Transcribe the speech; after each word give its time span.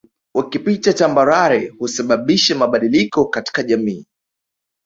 Ukipita 0.35 0.93
tambarare 0.93 1.67
husababisha 1.77 2.55
mabadiliko 2.55 3.25
katika 3.25 3.63
jamii 3.63 4.05